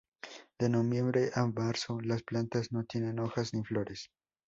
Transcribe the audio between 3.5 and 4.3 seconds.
ni flores.